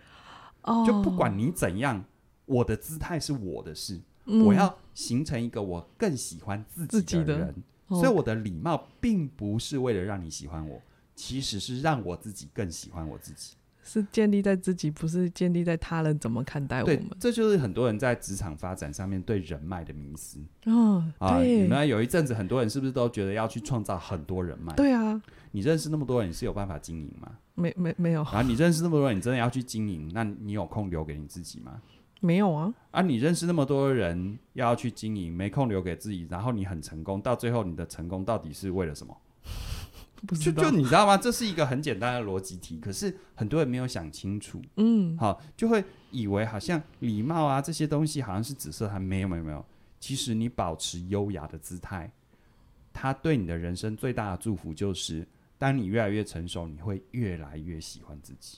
[0.62, 2.06] 哦，就不管你怎样，
[2.46, 7.56] 我的姿态是我的事，嗯，我要形成一个我更喜欢自己的人。
[7.90, 10.82] 所以我的礼貌并不是为了让你喜欢我，
[11.16, 13.56] 其实是让我自己更喜欢我自己。
[13.82, 17.08] 是建立在自己，不是建立在他人怎么看待我们。
[17.18, 20.38] 这就是很多人在职场发展上面对人脉的迷思。
[20.66, 24.74] 哦，啊，你们有一阵子，很多人是不是都觉得要去创造很多人脉？
[24.76, 25.22] 对啊，
[25.52, 27.32] 你认识那么多人，你是有办法经营吗？
[27.56, 28.22] 没没没有。
[28.26, 30.12] 然后，你认识那么多人，你真的要去经营？
[30.14, 31.82] 那你有空留给你自己吗？
[32.22, 32.74] 没有啊。
[32.92, 39.16] 啊，你认识那么多人要去经营，没空留给自己，然后你很成功，到最后你的成功到底是为了什么？
[40.42, 41.16] 就就你知道吗？
[41.16, 44.60] 这是一个很简单的逻辑题，可是很多人没有想清楚。
[44.78, 49.64] 嗯，好，就会以为好像礼貌啊这些东西好像是紫色，还没有没有没有。
[50.00, 52.12] 其实你保持优雅的姿态，
[52.92, 55.28] 它对你的人生最大的祝福就是，
[55.60, 58.58] 当你越来越成熟，你会越来越喜欢自己，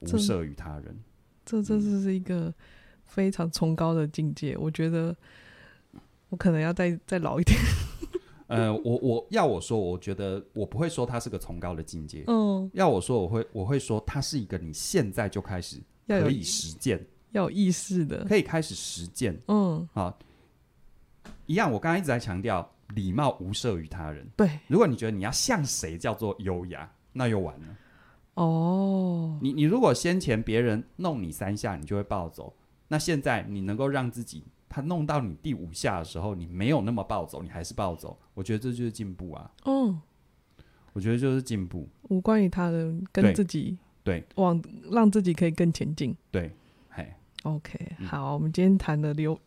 [0.00, 0.94] 无色于他人。
[1.46, 2.52] 这这这是一个
[3.04, 5.14] 非常崇高的境界，我觉得
[6.28, 7.58] 我可能要再再老一点。
[8.46, 12.24] 呃，我我要我说，我觉得我不会说它是个崇高的境界。
[12.26, 19.40] 嗯，要我说，我会我会说，它是一个你现在就开始可以实践，要有意识的，可以开始实践。
[19.48, 20.16] 嗯，好，
[21.46, 21.72] 一样。
[21.72, 24.28] 我刚刚一直在强调，礼貌无涉于他人。
[24.36, 27.66] 对，如果你觉得你要像谁叫做优雅，那又完了。
[28.34, 32.54] 哦，你你如果先前别人弄你三下，你就会暴走，
[32.88, 34.44] 那现在你能够让自己。
[34.66, 39.48] 他弄到你第五下的时候，你没有那么暴走，你还是暴走，我觉得这就是进步啊。
[39.66, 40.00] 嗯，
[40.92, 44.60] 我觉得就是进步，无关于他人，跟自己对，往
[44.90, 46.16] 让自己可以更前进。
[46.32, 46.50] 对，
[46.88, 47.06] 嘿
[47.44, 49.38] ，OK，好，我们今天谈的流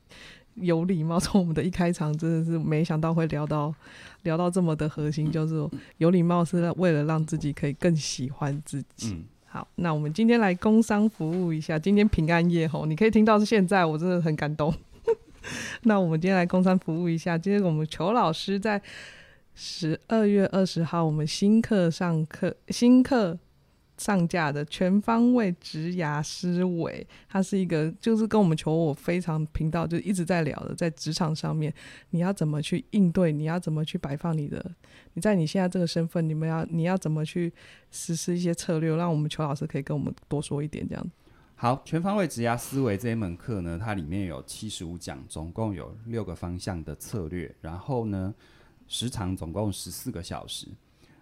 [0.55, 3.75] 有礼貌，从我们的一开场真的是没想到会聊到
[4.23, 9.11] 聊到这么的核心，就是有礼貌是为了让自己可以更喜欢自己。
[9.11, 14.73] 嗯，好，那我们今天来工商服务一下，今天平安夜吼，你可以听到是现在，我真的很感动。
[15.83, 17.37] 那我们今天来工商服务一下。
[17.37, 18.81] 今天我们裘老师在
[19.55, 23.39] 十二月二十号，我们新课上课，新课
[23.97, 31.73] 上架的全方位职涯思维，它是一个就是跟我们求我非常频道就一直在聊的，在职场上面
[32.11, 34.63] 你要怎么去应对，你要怎么去摆放你的，
[35.13, 37.51] 你在你现在这个身份，你们要你要怎么去
[37.89, 41.11] 实施一些策略，让我们求老师可以跟我们多说一点这样。
[41.55, 48.35] 好，全方位职涯思维这一门课呢，它里面有七十五讲，总共有六个方向的策略，然后呢，
[48.87, 50.67] 时长总共十四个小时，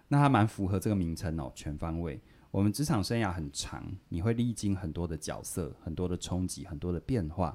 [0.08, 2.20] 那它蛮符合这个名称哦，全方位。
[2.56, 7.54] 我们职场生涯很长，你会历经很多的角色，很多的冲击，很多的变化。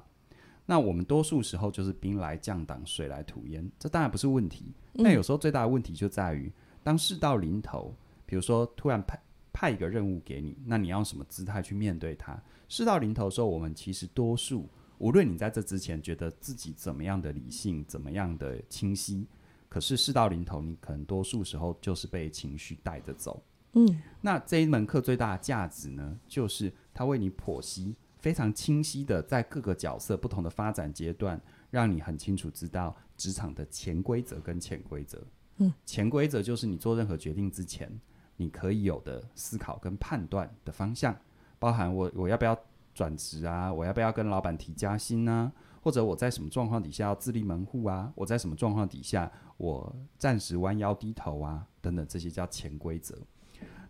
[0.64, 4.72] 那我们多数时候就是兵来将挡，水来土掩，这当然不是问题。
[4.94, 6.52] 但有时候最大的问题就在于，
[6.84, 7.92] 当事到临头，
[8.24, 9.20] 比如说突然派
[9.52, 12.40] 派一个任务给你，那你要用什么姿态去面对它？
[12.68, 19.26] 事到临头的时候，我们其实多数，无论你在这之前觉得自己怎么样的理性，怎么样的清晰，
[19.68, 23.42] 可是事到临头，你可能多数时候就是被情绪带着走。
[23.74, 35.22] 嗯，那这一门课最大的价值呢，就是它为你剖析非常清晰的，在各个角色不同的发展阶段，让你很清楚知道职场的潜规则跟潜规则。
[35.56, 37.90] 嗯，潜规则就是你做任何决定之前，
[38.36, 41.16] 你可以有的思考跟判断的方向。
[41.58, 42.58] 包含我我要不要
[42.94, 43.72] 转职啊？
[43.72, 45.50] 我要不要跟老板提加薪呢？
[45.80, 48.12] 或者我在什么状况底下要自立门户啊？
[48.14, 51.66] 我在什么状况底下我暂时弯腰低头啊？
[51.80, 53.18] 等等，这些叫潜规则。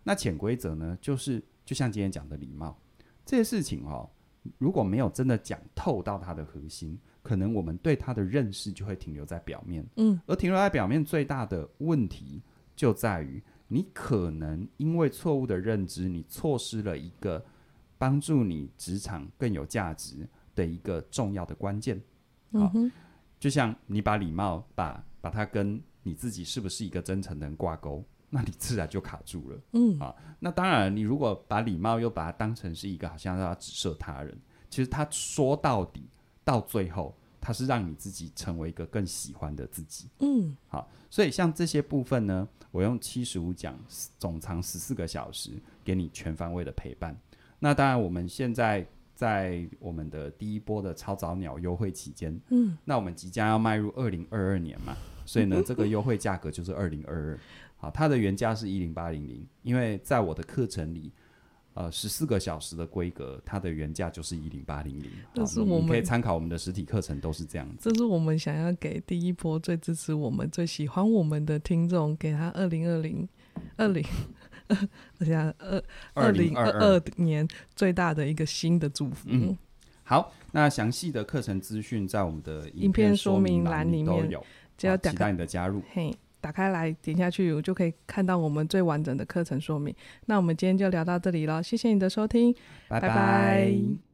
[0.03, 2.77] 那潜规则呢，就是就像今天讲的礼貌
[3.25, 4.09] 这些事情哦，
[4.57, 9.85] 如果没有真的讲透到它的核心，可能我们对它的认识就会停留在表面。
[9.95, 12.41] 嗯，而停留在表面最大的问题
[12.75, 17.43] 就在于你可能因为错误的认知，你错失了一个
[17.97, 22.01] 帮助你职场更有价值的一个重要的关键。
[22.51, 22.91] 好，嗯、
[23.39, 29.59] 就像你把礼貌把把它跟你自己是不是一个真诚的人挂钩，那你自然就卡住了。
[29.73, 34.35] 嗯，啊，那当然，你如果把礼貌又把它当成是一个好像要指涉他人，
[34.71, 36.09] 其实他说到底
[36.43, 40.09] 到最后，他是让你自己成为一个更喜欢的自己。
[40.19, 43.77] 嗯，好，所以像这些部分呢，我用七十五讲
[44.17, 45.51] 总长十四个小时
[45.83, 47.15] 给你全方位的陪伴。
[47.59, 48.85] 那当然，我们现在。
[49.15, 57.39] 在我们的第一波的超早鸟优惠期间，嗯，那我们即将要迈入二零二二年嘛，所以呢， 这个优惠价格就是二零二二。
[57.83, 61.11] 好，它的原价是一零八零零，因为在我的课程里，
[61.73, 65.11] 呃，十四个小时的规格，它的原价就是一零八零零。
[65.33, 67.89] 这是我们可以参考我们的实体课程，都是这样子。
[67.89, 73.27] 这是我们想要给第一波最支持我们、最喜欢我们的听众，给他二零二零
[73.75, 74.01] 二零。
[75.19, 79.27] 而且二二零二二年最大的一个新的祝福。
[79.29, 79.55] 嗯，
[80.03, 84.45] 好，那详细的课程资讯在我们的影片说明栏里面都有，
[84.77, 85.83] 只要期待你的加入。
[85.91, 89.95] 嘿，打开来点下去，我就可以看到我们最完整的课程说明。
[90.25, 92.53] 那我们今天就聊到这里了，谢谢你的收听，
[92.89, 93.07] 拜拜。
[93.07, 94.12] 拜拜。